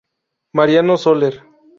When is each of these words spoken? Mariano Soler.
Mariano 0.55 0.97
Soler. 0.97 1.43